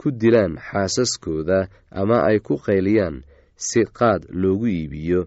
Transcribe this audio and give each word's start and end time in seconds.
ku 0.00 0.10
dilaan 0.20 0.54
xaasaskooda 0.68 1.58
ama 2.00 2.18
ay 2.28 2.38
ku 2.46 2.54
qayliyaan 2.66 3.16
si 3.56 3.80
qaad 3.98 4.22
loogu 4.40 4.66
iibiyo. 4.68 5.20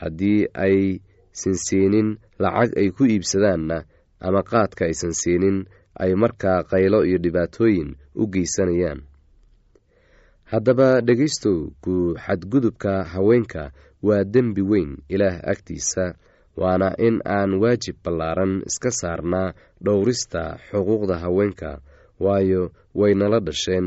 Haddii 0.00 0.48
ay 0.64 1.00
sansiinin 1.40 2.08
lacag 2.42 2.70
ay 2.80 2.88
ku 2.96 3.02
iibsadaanna 3.04 3.78
ama 4.26 4.40
qaadka 4.50 4.82
aysan 4.88 5.14
siinin 5.20 5.58
ay 6.02 6.12
markaa 6.22 6.60
qaylo 6.70 6.98
iyo 7.08 7.18
dhibaatooyin 7.24 7.90
u 8.20 8.22
geysanayaan. 8.32 9.00
Haddaba 10.50 10.88
dhegaystow 11.06 11.58
ku 11.84 11.94
xadgudubka 12.24 13.04
haweenka 13.12 13.62
waa 14.06 14.24
dembi 14.24 14.62
weyn 14.70 14.90
ilaah 15.14 15.36
agtiisa 15.52 16.04
waana 16.60 16.88
in 17.06 17.16
aan 17.24 17.50
waajib 17.62 17.96
ballaaran 18.04 18.52
iska 18.68 18.90
saarnaa 19.00 19.54
dhowrista 19.84 20.42
xuquuqda 20.68 21.16
haweenka 21.24 21.70
waayo 22.24 22.62
waynala 23.00 23.38
dhasheen 23.46 23.86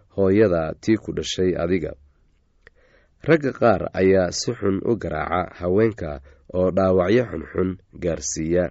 hooyada 0.15 0.73
tii 0.81 0.97
ku 1.03 1.09
dhashay 1.17 1.51
adiga. 1.63 1.91
Ragga 3.27 3.51
qaar 3.59 3.81
ayaa 3.93 4.31
si 4.39 4.51
xun 4.59 4.81
u 4.85 4.95
garaaca 5.01 5.53
haweenka 5.59 6.11
oo 6.57 6.69
dhaawacyo 6.75 7.23
xunxun 7.31 7.69
gaarsiiya. 8.03 8.65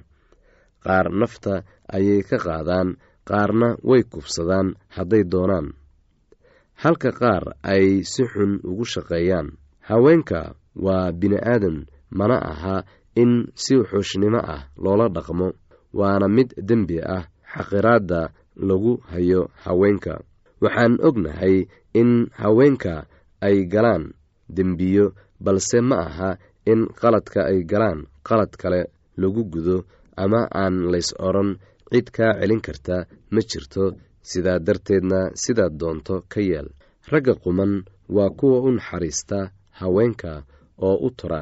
Qaar 0.84 1.06
nafta 1.20 1.54
ayay 1.96 2.22
ka 2.28 2.36
qaadaan 2.46 2.88
qaarna 3.28 3.68
way 3.88 4.02
kubsadaan 4.12 4.68
hadday 4.96 5.22
doonaan. 5.32 5.68
Halka 6.82 7.10
qaar 7.20 7.44
ay 7.72 8.02
si 8.12 8.22
xun 8.32 8.52
ugu 8.64 8.84
shaqeeyaan. 8.92 9.48
Haweenka 9.88 10.54
waa 10.84 11.12
bini-aadan 11.20 11.86
mana 12.18 12.36
aha 12.52 12.76
in 13.22 13.32
si 13.54 13.74
xuushnimo 13.90 14.40
ah 14.54 14.62
loola 14.82 15.06
dhaqmo 15.16 15.48
waana 15.98 16.26
mid 16.36 16.50
dembi 16.68 16.98
ah 17.16 17.24
xaqiraadda 17.54 18.20
lagu 18.68 18.92
hayo 19.10 19.50
haweenka 19.64 20.14
waxaan 20.62 20.94
ognahay 21.08 21.56
in 22.00 22.10
haweenka 22.42 22.94
ay 23.46 23.56
galaan 23.72 24.04
dembiyo 24.56 25.06
balse 25.44 25.78
ma 25.88 25.96
aha 26.06 26.30
in 26.72 26.80
qaladka 27.00 27.40
ay 27.50 27.58
galaan 27.70 28.00
qalad 28.28 28.52
kale 28.60 28.80
lagu 29.20 29.42
gudo 29.52 29.76
ama 30.22 30.40
aan 30.62 30.76
lays 30.92 31.10
odhan 31.26 31.50
cid 31.90 32.06
kaa 32.16 32.32
celin 32.40 32.60
karta 32.66 32.96
ma 33.32 33.40
jirto. 33.50 33.84
Sidaa 34.30 34.58
darteedna 34.66 35.20
sidaad 35.42 35.74
doonto 35.80 36.14
ka 36.32 36.40
yeel 36.48 36.68
ragga 37.10 37.34
quman 37.42 37.72
waa 38.14 38.30
kuwa 38.38 38.58
u 38.66 38.70
naxariista 38.76 39.38
haweenka 39.80 40.32
oo 40.86 40.96
u 41.06 41.08
tura 41.18 41.40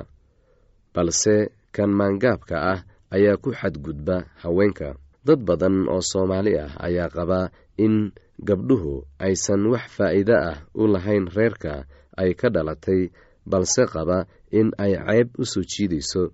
balse 0.94 1.35
kan 1.75 1.91
maangaabka 1.99 2.56
ah 2.73 2.81
ayaa 3.14 3.37
ku 3.43 3.50
xadgudba 3.61 4.17
haweenka. 4.43 4.88
Dad 5.26 5.41
badan 5.49 5.76
oo 5.93 6.00
soomaali 6.11 6.53
ah 6.64 6.71
ayaa 6.87 7.11
qabaa 7.17 7.50
in 7.85 7.94
gabdhuhu 8.38 9.05
aysan 9.19 9.67
wax 9.67 9.85
faa'iide 9.96 10.35
ah 10.37 10.58
u 10.75 10.87
lahayn 10.87 11.26
reerka 11.37 11.85
ay 12.17 12.35
ka 12.35 12.49
dhalatay 12.55 13.11
balse 13.46 13.82
qaba 13.87 14.26
in 14.50 14.70
ay 14.79 14.93
ceeb 14.94 15.29
u 15.38 15.44
soo 15.44 15.62
jiidayso. 15.70 16.31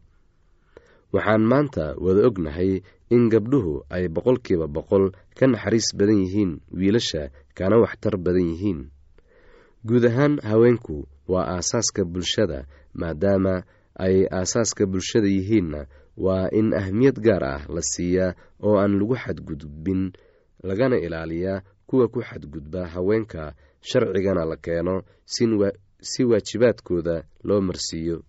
Waxaan 1.15 1.45
maanta 1.51 1.95
wada 2.05 2.27
ognahay 2.29 2.83
in 3.15 3.29
gabdhuhu 3.33 3.75
ay 3.91 4.09
boqolkiiba 4.15 4.67
boqol 4.67 5.13
ka 5.39 5.47
naxariis 5.47 5.89
badan 5.99 6.21
yihiin 6.25 6.53
wiilasha 6.79 7.31
kana 7.57 7.77
waxtar 7.81 8.17
badan 8.25 8.49
yihiin. 8.53 8.81
Guud 9.87 10.05
ahaan 10.11 10.41
haweenku 10.43 11.07
waa 11.29 11.47
aasaaska 11.57 12.05
bulshada 12.05 12.67
maadaama 13.01 13.63
ay 13.97 14.27
aasaaska 14.39 14.87
bulshada 14.87 15.29
yihiinna 15.29 15.87
waa 16.17 16.49
in 16.53 16.75
ahmiyad 16.75 17.17
gaar 17.27 17.45
ah 17.45 17.63
la 17.75 17.83
siiyaa 17.83 18.35
oo 18.67 18.77
aan 18.81 18.99
lagu 18.99 19.15
xadgudbin 19.17 20.13
lagana 20.69 20.97
ilaaliyaa 20.99 21.63
kuwa 21.87 22.09
ku 22.09 22.21
xadgudba 22.23 22.87
haweenka 22.95 23.53
sharcigana 23.81 24.45
la 24.45 24.57
keeno 24.57 25.03
si 25.25 26.23
waajibaadkooda 26.25 27.25
loo 27.45 27.61
marsiiyo. 27.61 28.23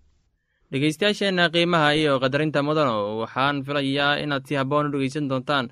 Dhegeystayaasheenna 0.72 1.50
qiimaha 1.54 1.96
iyo 1.96 2.20
qadarinta 2.20 2.64
mudano 2.64 3.18
waxaan 3.22 3.64
filayaa 3.64 4.20
inaad 4.24 4.44
si 4.48 4.56
habboon 4.56 4.88
u 4.88 4.92
dhegeysan 4.92 5.28
doontaan. 5.30 5.70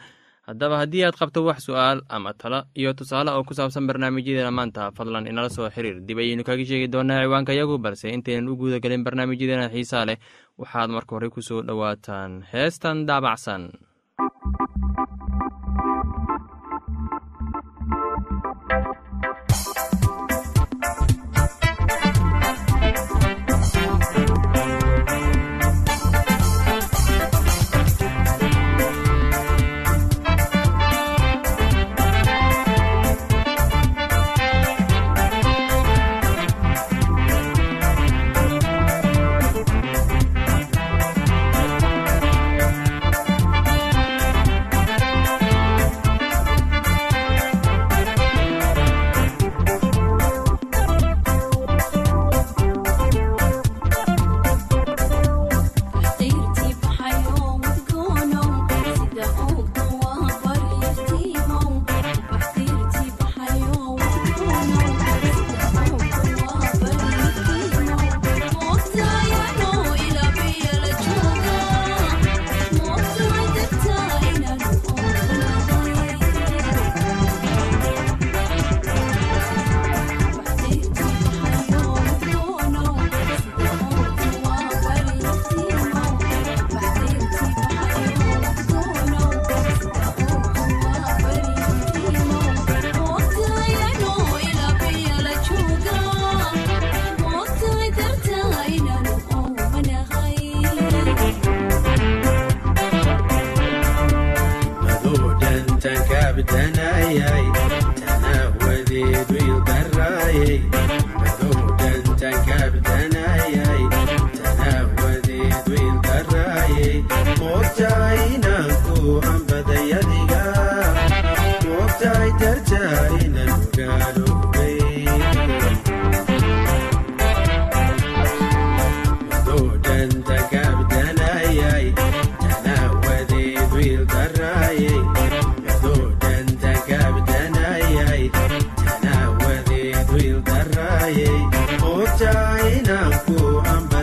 Haddaba 0.47 0.77
haddii 0.83 1.03
aad 1.07 1.15
qabto 1.15 1.39
wax 1.47 1.63
su'aal 1.65 2.01
ama 2.09 2.33
talo 2.35 2.59
iyo 2.75 2.91
tusaale 2.93 3.31
oo 3.31 3.43
ku 3.47 3.53
saabsan 3.55 3.87
barnaamijyadeena 3.87 4.51
maanta 4.51 4.91
fadlan 4.91 5.27
inala 5.27 5.49
soo 5.49 5.69
xiriir. 5.71 6.03
Dib 6.03 6.17
ayaynu 6.19 6.43
kaga 6.43 6.65
sheegi 6.65 6.87
doonaa 6.91 7.23
ciwaanka 7.23 7.53
yagu 7.55 7.77
balse 7.79 8.11
intaynan 8.11 8.49
u 8.51 8.55
guuda 8.59 8.79
gelin 8.83 9.03
barnaamijyadeena 9.03 9.71
xiisaa 9.71 10.05
leh. 10.05 10.17
Waxaad 10.59 10.89
marka 10.91 11.15
hore 11.15 11.29
ku 11.31 11.41
soo 11.41 11.61
dhowaataan. 11.63 12.43
Heestan 12.53 13.05
daabacsan 13.07 13.71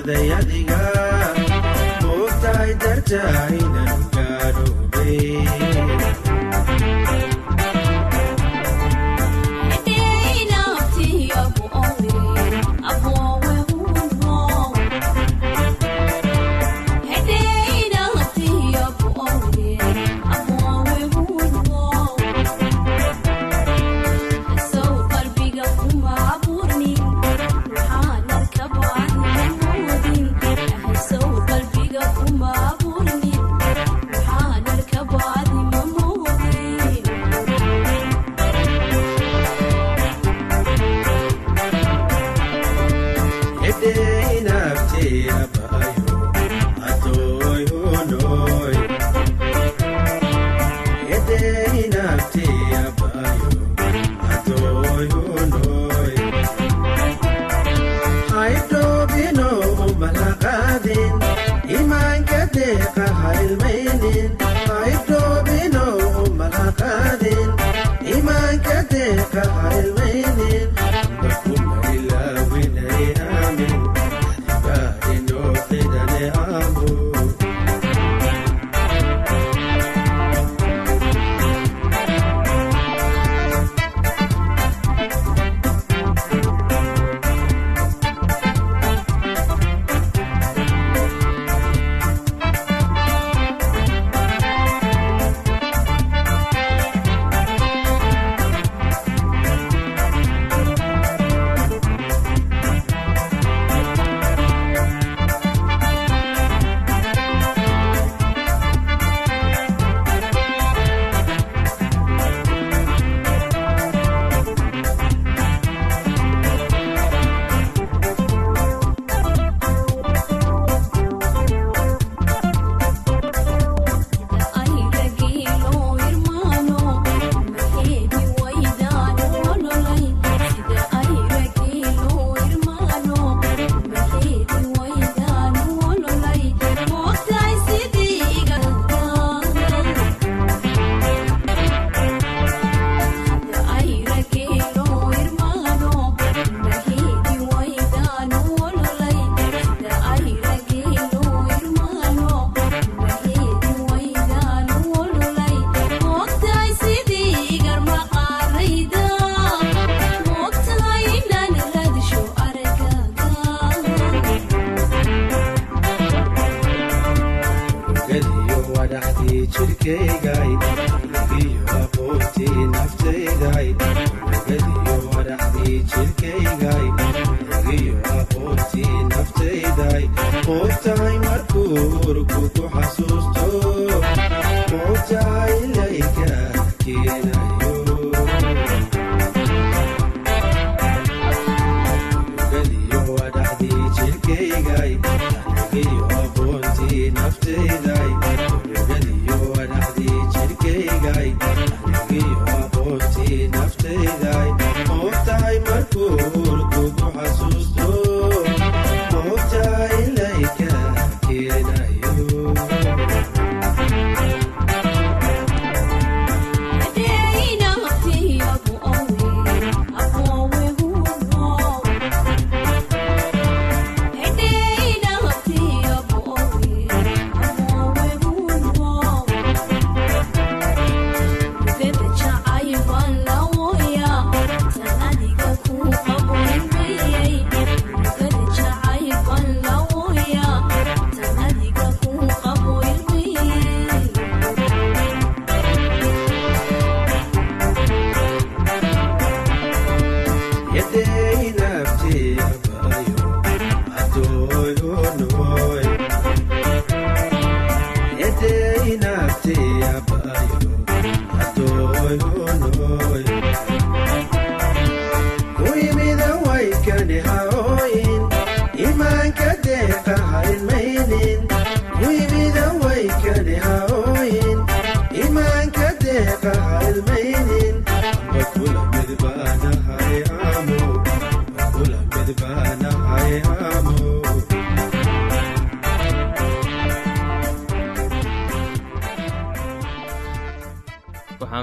aday 0.01 0.29
adiga 0.39 0.81
moogtahay 2.05 2.73
darjayna 2.83 3.85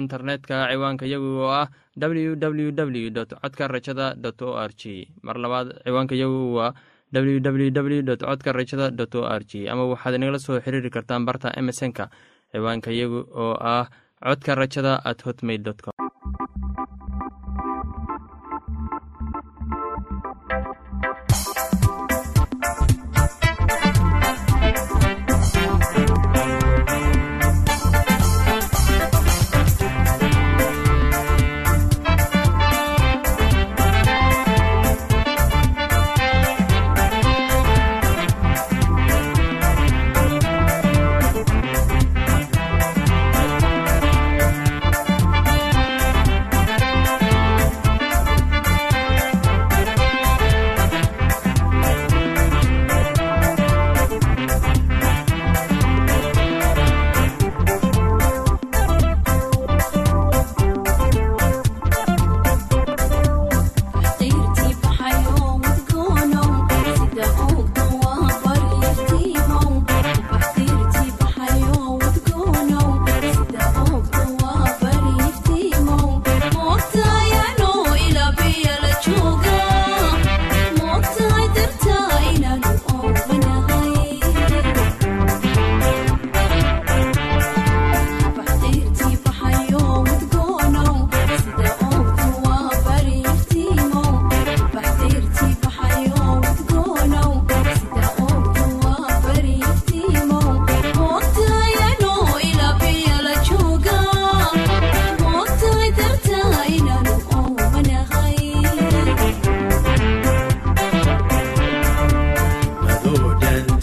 internetka 0.00 0.56
ciwaanka 0.70 1.04
yagu 1.12 1.30
oo 1.44 1.50
ah 1.62 1.66
www 2.02 3.08
codka 3.42 3.64
rajada 3.74 4.06
o 4.46 4.50
r 4.68 4.72
g 4.80 5.08
mar 5.26 5.36
labaad 5.44 5.68
ciwaanka 5.86 6.14
yagu 6.22 6.40
waa 6.58 6.70
www 7.14 8.16
codka 8.26 8.50
rajada 8.58 8.86
o 9.18 9.22
r 9.40 9.42
g 9.50 9.68
ama 9.72 9.84
waxaad 9.92 10.14
inagala 10.18 10.38
soo 10.46 10.58
xiriiri 10.64 10.90
kartaan 10.96 11.24
barta 11.28 11.48
emesonka 11.60 12.04
ciwaanka 12.52 12.90
yagu 13.00 13.20
oo 13.44 13.54
ah 13.74 13.86
codka 14.26 14.54
rajada 14.62 14.92
at 15.10 15.18
hotmail 15.26 15.62
com 15.84 16.03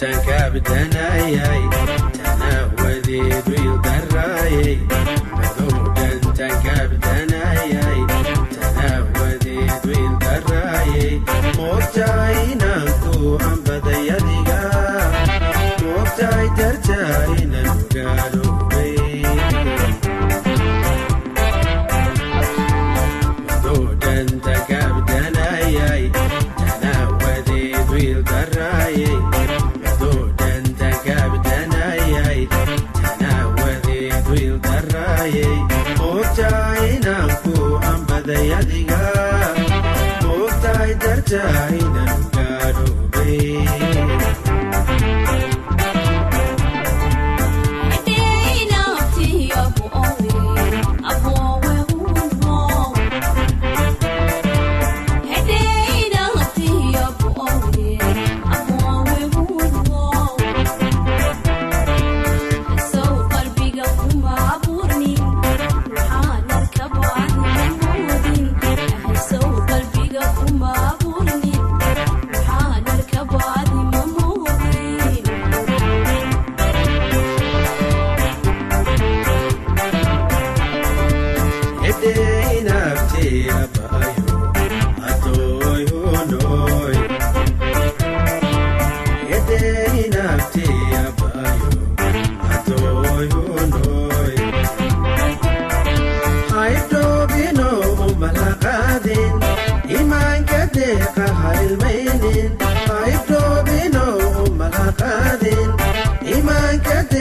abdanayay 0.10 1.64
tanawadeedu 2.18 3.54
ildarayay 3.66 4.78
adiga 41.40 41.71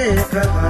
imaanka 0.09 0.70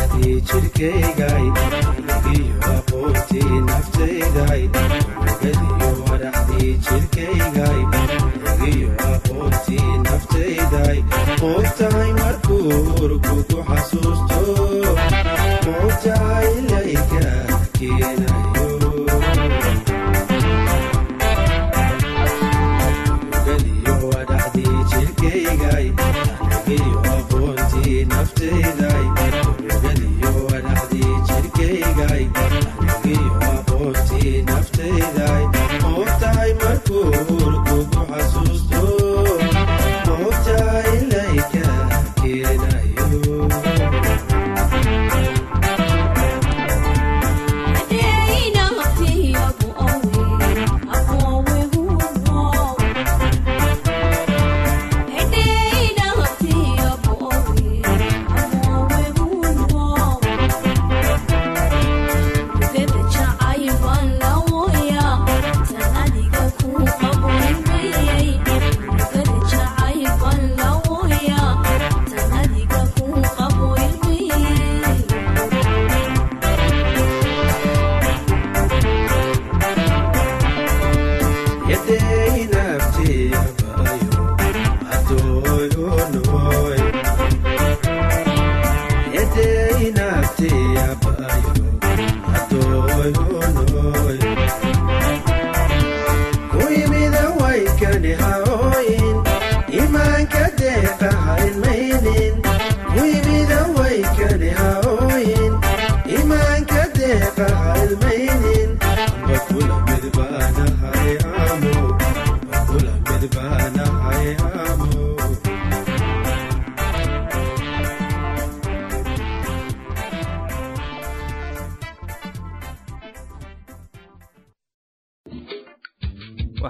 geliyo 0.00 0.40
wadhaxdii 0.40 0.40
jirkaygay 0.48 1.46
iyo 2.36 2.56
aqoontii 2.76 3.60
naftayday 3.68 4.62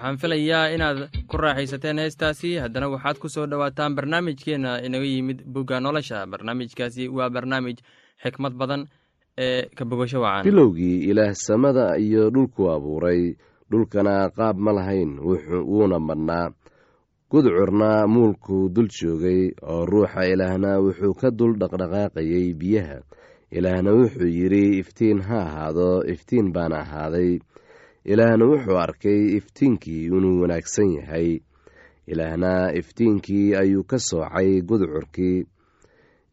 waxaan 0.06 0.18
filayaa 0.22 0.70
inaad 0.74 0.98
ku 1.26 1.36
raaxaysateen 1.36 1.98
heestaasi. 1.98 2.56
Haddana 2.62 2.88
waxaad 2.88 3.18
ku 3.18 3.28
soo 3.28 3.46
dhowaataan 3.46 3.94
barnaamijkeenna 3.94 4.78
inaga 4.86 5.04
yimid 5.04 5.42
bugga 5.44 5.80
nolosha. 5.80 6.26
Barnaamijkaasi 6.26 7.08
waa 7.08 7.30
barnaamij 7.30 7.78
xikmad 8.22 8.54
badan 8.54 8.86
ee 9.38 9.66
ka 9.74 9.84
bogasho 9.84 10.20
ilaah 11.10 11.34
samada 11.34 11.98
iyo 11.98 12.30
dhulku 12.30 12.70
abuuray. 12.70 13.34
Dhulkana 13.70 14.30
qaab 14.30 14.56
ma 14.58 14.72
lahayn 14.72 15.18
wuuna 15.18 15.98
madhnaa. 15.98 16.54
Gudcurna 17.30 18.06
muulkuu 18.06 18.68
dul 18.70 18.86
joogay 18.88 19.50
oo 19.62 19.86
ruuxa 19.86 20.22
ilaahna 20.22 20.78
wuxuu 20.78 21.14
ka 21.18 21.30
dul 21.30 21.58
dhaqdhaqaaqayay 21.58 22.54
biyaha. 22.54 23.02
Ilaahna 23.50 23.90
wuxuu 23.90 24.30
yidhi 24.30 24.78
iftiin 24.78 25.18
ha 25.26 25.38
ahaado 25.42 26.06
iftiin 26.06 26.52
baana 26.54 26.78
ahaaday 26.86 27.38
ilaahna 28.12 28.44
wuxuu 28.50 28.78
arkay 28.78 29.20
iftiinkii 29.38 30.04
inuu 30.06 30.40
wanaagsan 30.42 30.90
yahay. 30.98 31.40
Ilaahna 32.06 32.72
iftiinkii 32.80 33.54
ayuu 33.54 33.84
ka 33.84 33.98
soocay 33.98 34.60
gudcurkii. 34.62 35.46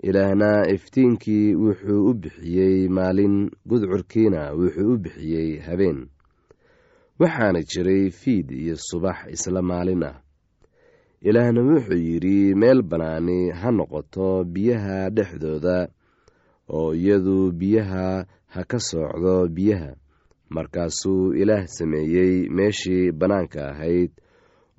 Ilaahna 0.03 0.49
iftiinkii 0.75 1.55
wuxuu 1.55 2.09
u 2.09 2.13
bixiyey 2.13 2.87
maalin 2.89 3.49
gudcurkiina 3.65 4.51
wuxuu 4.53 4.93
u 4.93 4.97
bixiyey 4.97 5.59
habeen. 5.59 6.07
Waxaana 7.19 7.61
jiray 7.63 8.09
fiid 8.11 8.51
iyo 8.51 8.75
subax 8.77 9.17
isla 9.31 9.61
maalin 9.61 10.03
ah. 10.03 10.21
Ilaahna 11.21 11.61
wuxuu 11.61 11.97
yidhi 11.97 12.55
meel 12.55 12.81
bannaani 12.81 13.49
ha 13.49 13.71
noqoto 13.71 14.43
biyaha 14.43 15.09
dhexdooda 15.09 15.87
oo 16.69 16.93
iyadu 16.93 17.51
biyaha 17.51 18.25
ha 18.53 18.63
ka 18.63 18.79
soocdo 18.79 19.47
biyaha 19.47 19.95
markaasuu 20.55 21.33
ilaah 21.41 21.65
sameeyey 21.77 22.33
meeshii 22.57 23.11
bannaanka 23.19 23.61
ahayd 23.71 24.11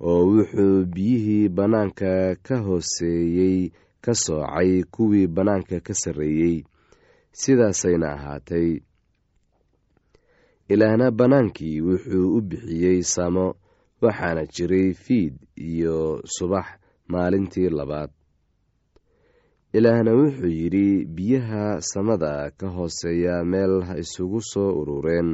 oo 0.09 0.21
wuxuu 0.31 0.85
biyihii 0.95 1.49
bannaanka 1.57 2.11
ka 2.45 2.55
hooseeyey 2.67 3.57
ka 4.03 4.13
soocay 4.23 4.71
kuwii 4.93 5.27
bannaanka 5.35 5.79
ka 5.87 5.93
sarreeyey. 6.01 6.57
Sidaasayna 7.41 8.07
ahaatay. 8.15 8.69
Ilaahna 10.73 11.11
bannaankii 11.11 11.81
wuxuu 11.87 12.27
u 12.37 12.41
bixiyey 12.49 12.99
samo 13.13 13.45
waxaana 14.01 14.43
jiray 14.55 14.93
fiid 14.93 15.33
iyo 15.57 16.21
subax 16.35 16.65
maalintii 17.11 17.69
labaad. 17.69 18.11
Ilaahna 19.77 20.11
wuxuu 20.19 20.47
yidhi 20.59 21.05
biyaha 21.15 21.81
samada 21.81 22.51
ka 22.59 22.67
hooseeya 22.75 23.35
meel 23.51 23.73
ha 23.87 23.93
isugu 24.03 24.39
soo 24.51 24.69
urureen 24.81 25.29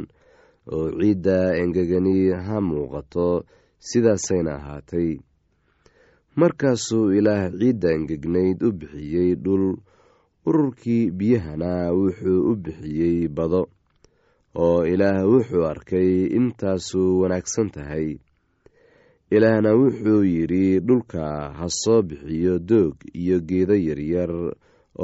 oo 0.75 0.87
ciidda 0.99 1.37
engegani 1.61 2.15
ha 2.45 2.55
muuqato 2.69 3.27
sidaasayna 3.87 4.51
ahaatay. 4.59 5.09
Markaasuu 6.39 7.11
ilaah 7.19 7.51
ciidda 7.59 7.89
engegnayd 7.97 8.59
u 8.63 8.71
bixiyey 8.79 9.35
dhul 9.43 9.65
ururkii 10.47 11.11
biyahana 11.17 11.71
wuxuu 11.99 12.39
u 12.51 12.55
bixiyey 12.63 13.27
bado 13.37 13.61
oo 14.55 14.85
ilaah 14.93 15.27
wuxuu 15.31 15.65
arkay 15.71 16.11
intaasu 16.37 17.01
wanaagsan 17.21 17.69
tahay. 17.75 18.07
Ilaahna 19.35 19.71
wuxuu 19.79 20.23
yidhi 20.33 20.79
dhulka 20.87 21.51
ha 21.57 21.67
soo 21.81 22.01
bixiyo 22.01 22.59
doog 22.59 22.95
iyo 23.21 23.37
geedo 23.49 23.75
yaryar 23.87 24.31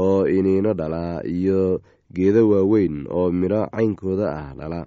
oo 0.03 0.27
iniino 0.37 0.71
dhala 0.79 1.23
iyo 1.37 1.81
geedo 2.15 2.41
waaweyn 2.51 3.03
oo 3.17 3.31
midho 3.31 3.61
caynkooda 3.75 4.27
ah 4.39 4.49
dhala 4.59 4.81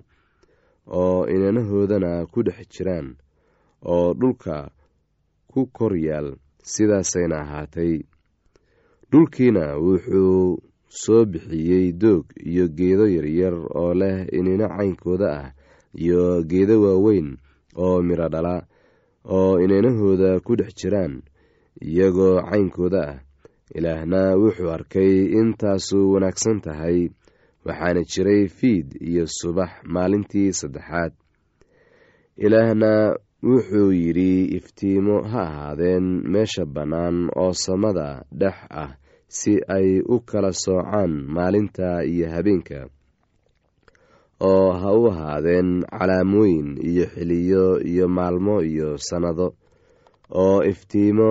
oo 0.91 1.27
inanahoodana 1.35 2.27
ku 2.33 2.43
dhex 2.47 2.67
jiraan 2.75 3.17
oo 3.93 4.15
dhulka 4.21 4.71
ku 5.51 5.67
kor 5.77 5.95
yaal 5.97 6.37
sidaasayna 6.73 7.37
ahaatay. 7.45 8.03
Dhulkiina 9.11 9.65
wuxuu 9.85 10.59
soo 10.89 11.25
bixiyey 11.31 11.93
doog 12.03 12.25
iyo 12.51 12.65
geedo 12.79 13.07
yaryar 13.17 13.55
oo 13.81 13.95
leh 14.01 14.27
inino 14.39 14.67
caynkooda 14.69 15.29
ah 15.41 15.49
iyo 15.95 16.43
geedo 16.51 16.75
waaweyn 16.85 17.29
oo 17.77 18.03
midho 18.03 18.29
dhala 18.29 18.57
oo 19.37 19.59
inanahooda 19.65 20.41
ku 20.47 20.53
dhex 20.59 20.71
jiraan 20.79 21.23
iyagoo 21.83 22.43
caynkooda 22.51 23.03
ah. 23.11 23.19
Ilaahna 23.75 24.35
wuxuu 24.43 24.71
arkay 24.77 25.31
intaasu 25.41 26.13
wanaagsan 26.13 26.59
tahay 26.61 26.99
waxaana 27.71 28.03
jiray 28.13 28.43
fiid 28.59 28.89
iyo 29.11 29.25
subax 29.39 29.71
maalintii 29.95 30.53
saddexaad. 30.61 31.13
Ilaahna 32.37 32.93
wuxuu 33.43 33.93
yidhi 33.93 34.45
iftiimo 34.57 35.23
ha 35.33 35.43
ahaadeen 35.51 36.07
meesha 36.33 36.65
bannaan 36.75 37.19
oo 37.43 37.53
samada 37.65 38.25
dhex 38.41 38.59
ah 38.83 38.91
si 39.29 39.53
ay 39.77 39.89
u 40.15 40.17
kala 40.31 40.51
soocaan 40.53 41.13
maalinta 41.37 41.89
iyo 42.13 42.27
habeenka 42.35 42.81
oo 44.51 44.73
ha 44.81 44.91
u 45.01 45.03
ahaadeen 45.13 45.71
calaamooyin 45.99 46.69
iyo 46.91 47.05
xiliyo 47.15 47.65
iyo 47.91 48.09
maalmo 48.09 48.55
iyo 48.63 48.89
sannado 49.09 49.47
oo 50.43 50.59
iftiimo 50.73 51.31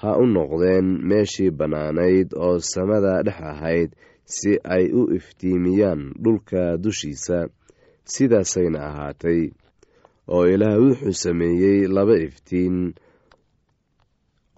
ha 0.00 0.10
u 0.22 0.24
noqdeen 0.26 0.86
meeshii 1.08 1.50
bannaanayd 1.58 2.28
oo 2.44 2.58
samada 2.72 3.22
dhex 3.26 3.40
ahayd 3.52 3.90
si 4.36 4.50
ay 4.74 4.84
u 5.00 5.02
iftiimiyaan 5.18 6.02
dhulka 6.22 6.62
dushiisa 6.82 7.38
sidaasayna 8.12 8.78
ahaatay 8.88 9.40
oo 10.34 10.44
ilaah 10.54 10.76
wuxuu 10.82 11.12
sameeyey 11.24 11.78
laba 11.96 12.16
iftiin 12.26 12.76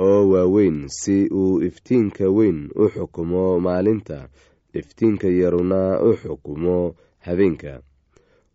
oo 0.09 0.21
waaweyn 0.33 0.79
si 1.01 1.17
uu 1.41 1.63
iftiinka 1.69 2.25
weyn 2.37 2.59
u 2.83 2.85
xukumo 2.95 3.61
maalinta. 3.67 4.19
Iftiinka 4.81 5.29
yaruna 5.41 5.81
u 6.01 6.11
xukumo 6.21 6.77
habeenka 7.27 7.73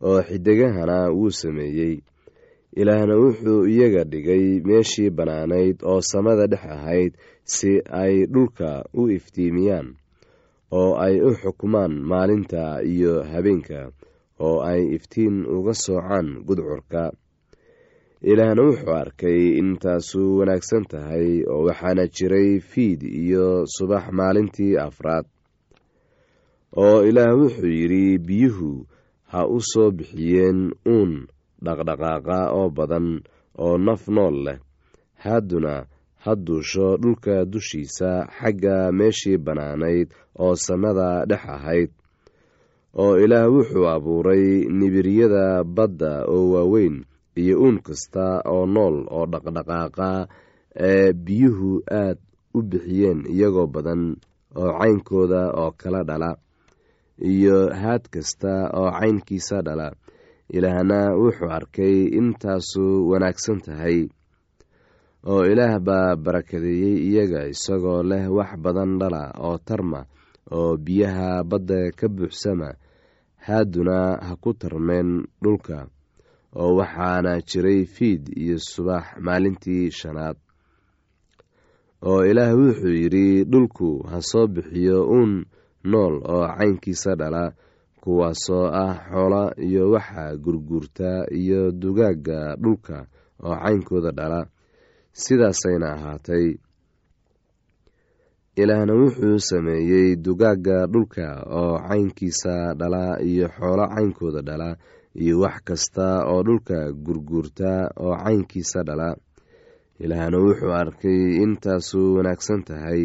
oo 0.07 0.19
xidigahana 0.27 0.97
wuu 1.17 1.31
sameeyey. 1.41 1.95
Ilaahna 2.79 3.15
wuxuu 3.23 3.65
iyaga 3.73 4.03
dhigay 4.11 4.45
meeshii 4.67 5.09
bannaanayd 5.17 5.77
oo 5.91 6.01
samada 6.11 6.45
dhex 6.51 6.63
ahayd 6.75 7.13
si 7.43 7.71
ay 8.01 8.25
dhulka 8.33 8.69
u 8.93 9.09
iftiimiyaan 9.17 9.87
oo 10.71 10.95
ay 11.05 11.15
u 11.21 11.31
xukumaan 11.41 11.93
maalinta 12.09 12.81
iyo 12.83 13.23
habeenka 13.23 13.91
oo 14.39 14.61
ay 14.61 14.81
iftiin 14.95 15.45
uga 15.45 15.73
soocaan 15.73 16.43
gudcurka. 16.47 17.11
Ilaahna 18.21 18.61
wuxuu 18.67 18.93
arkay 19.01 19.41
intaasu 19.61 20.21
wanaagsan 20.39 20.83
tahay 20.91 21.45
oo 21.51 21.63
waxaana 21.67 22.07
jiray 22.15 22.59
fiid 22.59 23.01
iyo 23.03 23.65
subax 23.75 24.03
maalintii 24.11 24.77
afraad 24.77 25.25
oo 26.83 27.03
ilaah 27.09 27.33
wuxuu 27.39 27.69
yidhi 27.79 28.17
biyuhu 28.27 28.85
ha 29.31 29.45
u 29.47 29.57
soo 29.71 29.91
bixiyeen 29.91 30.59
uun 30.85 31.27
dhaqdhaqaaqa 31.65 32.37
oo 32.57 32.69
badan 32.77 33.07
oo 33.57 33.77
naf 33.77 34.07
nool 34.07 34.35
leh. 34.45 34.59
Hadduna 35.23 35.85
ha 36.27 36.35
duusho 36.35 36.97
dhulka 37.01 37.45
dushiisa 37.47 38.09
xagga 38.37 38.91
meeshii 38.91 39.37
bannaanayd 39.45 40.07
oo 40.43 40.55
samada 40.65 41.23
dhex 41.29 41.43
ahayd 41.55 41.91
oo 43.03 43.13
ilaah 43.23 43.47
wuxuu 43.55 43.87
abuuray 43.95 44.45
nibiryada 44.79 45.63
badda 45.63 46.13
oo 46.27 46.51
waaweyn 46.53 46.95
iyo 47.41 47.55
uun 47.63 47.77
kasta 47.87 48.25
oo 48.53 48.65
nool 48.75 48.97
oo 49.15 49.25
dhaqdhaqaaqa 49.31 50.09
ee 50.89 51.13
biyuhu 51.25 51.71
aad 52.01 52.17
u 52.57 52.59
bixiyeen 52.69 53.19
iyagoo 53.33 53.67
badan 53.75 54.01
oo 54.61 54.71
caynkooda 54.79 55.41
oo 55.61 55.71
kala 55.81 56.01
dhala 56.09 56.31
iyo 57.33 57.57
haad 57.81 58.03
kasta 58.13 58.53
oo 58.79 58.89
caynkiisa 58.99 59.61
dhala. 59.67 59.87
Ilaahna 60.57 60.99
wuxuu 61.21 61.49
arkay 61.57 61.97
intaasu 62.19 62.83
wanaagsan 63.09 63.59
tahay 63.65 63.97
oo 65.31 65.43
ilaah 65.51 65.79
baa 65.87 66.15
barakadeeyey 66.23 66.97
iyaga 67.09 67.41
isagoo 67.53 68.03
leh 68.09 68.25
wax 68.37 68.51
badan 68.63 68.91
dhala 68.99 69.23
oo 69.45 69.57
tarma 69.67 70.01
oo 70.57 70.77
biyaha 70.85 71.43
badda 71.49 71.91
ka 71.99 72.07
buuxsama. 72.15 72.69
Haaduna 73.45 73.97
ha 74.27 74.33
ku 74.43 74.51
tarmeen 74.61 75.09
dhulka 75.43 75.77
oo 76.55 76.71
waxaana 76.79 77.31
jiray 77.49 77.81
fiid 77.95 78.23
iyo 78.43 78.57
subax 78.59 79.03
maalintii 79.25 79.91
shanaad. 79.99 80.37
Oo 82.07 82.21
ilaah 82.29 82.51
wuxuu 82.59 82.95
yidhi 83.01 83.43
dhulku 83.51 83.89
ha 84.09 84.17
soo 84.29 84.47
bixiyo 84.47 84.97
uun 85.15 85.45
nool 85.91 86.15
oo 86.33 86.45
caynkiisa 86.57 87.11
dhala 87.19 87.43
kuwaasoo 88.01 88.65
ah 88.83 88.95
xoola 89.11 89.43
iyo 89.67 89.83
waxa 89.91 90.23
gurguurta 90.43 91.09
iyo 91.41 91.71
dugaagga 91.81 92.55
dhulka 92.63 92.97
oo 93.43 93.55
caynkooda 93.63 94.11
dhala 94.19 94.41
sidaasayna 95.23 95.87
ahaatay. 95.95 96.45
Ilaahna 98.61 98.93
wuxuu 99.01 99.39
sameeyey 99.49 100.15
dugaagga 100.25 100.77
dhulka 100.93 101.27
oo 101.59 101.73
caynkiisa 101.87 102.53
dhala 102.79 103.03
iyo 103.29 103.47
xoolo 103.57 103.85
caynkooda 103.93 104.41
dhala 104.47 104.69
iyo 105.21 105.35
wax 105.43 105.57
kasta 105.67 106.07
oo 106.31 106.41
dhulka 106.47 106.77
gurguurta 107.05 107.71
oo 108.05 108.15
caynkiisa 108.23 108.79
dhala. 108.87 109.09
Ilaahna 110.03 110.37
wuxuu 110.45 110.73
arkay 110.81 111.21
intaasu 111.43 111.99
wanaagsan 112.17 112.61
tahay. 112.67 113.03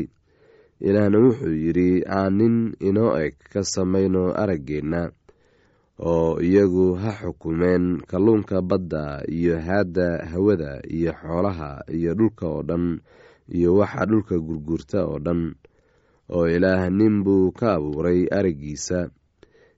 Ilaahna 0.89 1.19
wuxuu 1.25 1.55
yidhi 1.65 1.91
aan 2.19 2.33
nin 2.39 2.57
inoo 2.89 3.13
eg 3.25 3.35
ka 3.53 3.61
samayno 3.75 4.23
araggeenna 4.43 5.01
oo 6.03 6.41
iyagu 6.43 6.87
ha 7.03 7.11
xukumeen 7.23 7.85
kalluunka 8.11 8.63
badda 8.63 9.23
iyo 9.31 9.55
haadda 9.67 10.27
hawada 10.33 10.83
iyo 10.97 11.13
xoolaha 11.21 11.71
iyo 11.97 12.15
dhulka 12.19 12.47
oo 12.49 12.63
dhan 12.63 13.01
iyo 13.57 13.71
waxa 13.79 14.03
dhulka 14.11 14.35
gurgurta 14.47 14.99
oo 15.07 15.19
dhan 15.19 15.55
oo 16.35 16.47
ilaah 16.49 16.91
nin 16.91 17.23
buu 17.25 17.53
ka 17.55 17.79
abuuray 17.79 18.27
araggiisa 18.39 19.11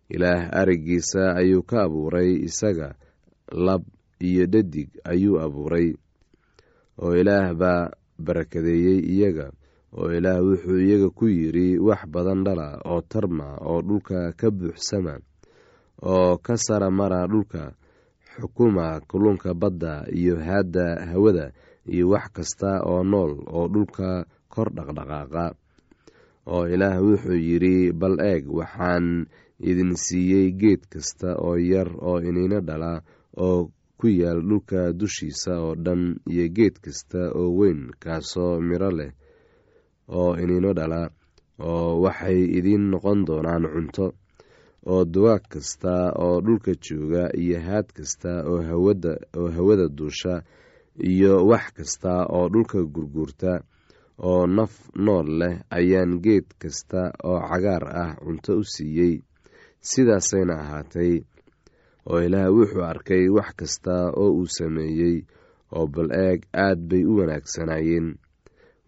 ilaah 0.08 0.48
araggiisa 0.60 1.37
ayuu 1.40 1.62
ka 1.62 1.84
abuuray 1.84 2.30
isaga 2.48 2.94
lab 3.52 3.82
iyo 4.20 4.46
dhadig 4.46 4.88
ayuu 5.04 5.37
abuuray 5.44 5.92
oo 7.02 7.12
ilaah 7.20 7.52
baa 7.60 7.90
barakadeeyey 8.16 8.98
iyaga 9.12 9.52
oo 9.92 10.08
ilaah 10.08 10.40
wuxuu 10.40 10.80
iyaga 10.80 11.08
ku 11.12 11.28
yidhi 11.28 11.76
wax 11.78 12.00
badan 12.08 12.40
dhala 12.46 12.80
oo 12.88 13.00
tarma 13.04 13.60
oo 13.60 13.82
dhulka 13.84 14.32
ka 14.38 14.48
buuxsama 14.50 15.20
oo 16.02 16.38
ka 16.38 16.54
sara 16.57 16.90
mara 16.90 17.26
dhulka 17.30 17.72
xukuma 18.40 19.00
kalluunka 19.09 19.54
badda 19.54 20.07
iyo 20.11 20.35
haadda 20.40 21.07
hawada 21.12 21.52
iyo 21.87 22.09
wax 22.12 22.26
kasta 22.33 22.83
oo 22.83 23.02
nool 23.04 23.33
oo 23.46 23.68
dhulka 23.68 24.26
kor 24.48 24.68
dhaqdhaqaaqa. 24.74 25.54
Oo 26.46 26.64
ilaah 26.68 26.98
wuxuu 27.00 27.38
yidhi 27.48 27.92
bal 27.92 28.16
eeg 28.20 28.44
waxaan 28.50 29.26
idin 29.59 29.92
siiyey 29.96 30.52
geed 30.61 30.83
kasta 30.92 31.38
oo 31.40 31.57
yar 31.57 31.88
oo 32.09 32.18
iniino 32.20 32.61
dhala 32.61 33.00
oo 33.38 33.70
ku 33.98 34.07
yaal 34.11 34.42
dhulka 34.44 34.92
dushiisa 34.92 35.52
oo 35.62 35.74
dhan 35.74 36.20
iyo 36.28 36.44
geed 36.57 36.76
kasta 36.85 37.33
oo 37.33 37.48
weyn 37.59 37.90
kaasoo 38.02 38.61
miro 38.61 38.90
leh 38.90 39.12
oo 40.09 40.37
iniino 40.42 40.70
dhala 40.78 41.09
oo 41.59 42.02
waxay 42.04 42.44
idiin 42.59 42.90
noqon 42.92 43.24
doonaan 43.26 43.64
cunto 43.72 44.07
oo 44.86 45.04
duwaag 45.04 45.42
kasta 45.48 46.12
oo 46.24 46.40
dhulka 46.40 46.72
jooga 46.84 47.28
iyo 47.42 47.60
haad 47.60 47.86
kasta 47.96 48.30
oo 48.50 48.62
hawada 49.56 49.88
duusha 49.88 50.42
iyo 50.98 51.46
wax 51.46 51.72
kasta 51.76 52.26
oo 52.36 52.48
dhulka 52.48 52.78
gurguurta 52.94 53.52
oo 54.18 54.46
naf 54.46 54.72
nool 54.96 55.28
leh 55.40 55.54
ayaan 55.70 56.20
geed 56.24 56.46
kasta 56.62 57.12
oo 57.24 57.40
cagaar 57.50 57.84
ah 58.02 58.12
cunto 58.24 58.52
u 58.58 58.64
siiyey. 58.64 59.22
Sidaasayna 59.80 60.54
ahaatay 60.62 61.12
oo 62.10 62.20
ilaah 62.26 62.48
wuxuu 62.56 62.84
arkay 62.84 63.28
wax 63.28 63.50
kasta 63.56 63.94
oo 64.16 64.30
uu 64.38 64.46
sameeyey 64.46 65.16
oo 65.76 65.86
bal 65.86 66.10
eeg 66.12 66.40
aad 66.52 66.78
bay 66.88 67.04
u 67.04 67.16
wanaagsanaayeen. 67.18 68.14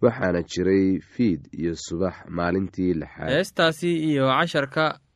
Waxaana 0.02 0.42
jiray 0.42 1.00
fiid 1.00 1.40
iyo 1.59 1.72
subax 1.74 2.14
maalintii 2.28 2.94
lixaad. 2.94 3.30
Heestaasi 3.32 3.90
iyo 4.11 4.24
casharka 4.28 4.98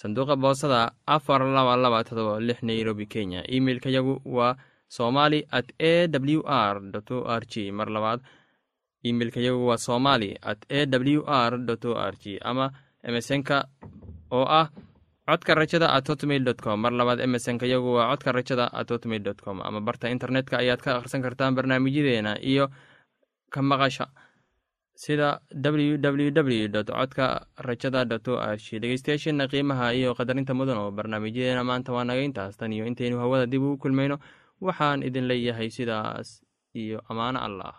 sanduuqa 0.00 0.36
boosada 0.36 0.92
afar 1.06 1.40
laba 1.56 1.76
laba 1.76 2.04
todoba 2.04 2.40
lix 2.40 2.62
nairobi 2.62 3.06
kenya. 3.06 3.40
Emeilka 3.48 3.90
yagu 3.90 4.20
waa 4.24 4.56
somali 4.88 5.40
at 5.50 5.72
a 5.80 6.06
w 6.08 6.42
r 6.46 6.76
o 7.10 7.18
r 7.26 7.42
g 7.50 7.72
mar 7.72 7.88
labaad 7.90 8.20
emeilka 9.02 9.40
yagu 9.40 9.66
waa 9.66 9.78
somali 9.78 10.36
at 10.42 10.60
a 10.70 10.86
w 10.86 11.22
r 11.26 11.52
o 11.58 11.94
r 11.94 12.14
g 12.22 12.38
ama 12.42 12.70
emesonka 13.02 13.66
oo 14.30 14.44
ah 14.60 14.68
codka 15.26 15.54
rajada 15.54 15.90
at 15.96 16.06
hotmail 16.08 16.44
dot 16.44 16.60
com. 16.62 16.80
Mar 16.80 16.92
labaad 16.92 17.18
emesonka 17.20 17.66
yagu 17.66 17.94
waa 17.98 18.10
codka 18.14 18.32
rajada 18.32 18.70
at 18.72 18.88
hotmail 18.90 19.22
dot 19.22 19.40
com. 19.42 19.58
Ama 19.62 19.80
barta 19.80 20.06
internetka 20.10 20.58
ayaad 20.62 20.80
ka 20.84 20.96
akhrisan 20.98 21.22
kartaan 21.22 21.54
barnaamijyadeena 21.58 22.38
iyo 22.42 22.70
ka 23.50 23.62
maqasha 23.62 24.06
sida 24.96 25.28
ww 25.64 26.00
w 26.32 26.68
dot 26.74 26.88
codka 26.88 27.26
rajada 27.68 28.04
dot 28.08 28.26
o 28.28 28.34
r 28.40 28.56
qiimaha 29.52 29.86
iyo 29.98 30.10
qadarinta 30.18 30.52
mudan 30.58 30.78
oo 30.82 30.90
barnaamijyadeena 30.90 31.62
maanta 31.70 31.92
waa 31.92 32.04
naga 32.08 32.22
intaas. 32.28 32.56
Tan 32.56 32.72
iyo 32.72 32.84
intaynu 32.90 33.18
hawada 33.22 33.46
dib 33.46 33.62
ugu 33.62 33.76
kulmayno. 33.78 34.16
Waxaan 34.60 35.02
idin 35.08 35.28
leeyahay 35.30 35.68
sidaas 35.70 36.40
iyo 36.74 36.98
ammaano 37.08 37.38
allah 37.46 37.74